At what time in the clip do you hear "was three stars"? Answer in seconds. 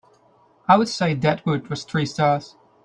1.69-2.55